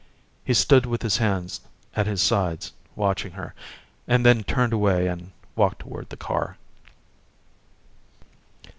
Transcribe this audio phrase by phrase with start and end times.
[0.43, 1.61] He stood with his hands
[1.95, 3.53] at his sides, watching her.
[4.07, 6.57] And then turned away and walked toward the car.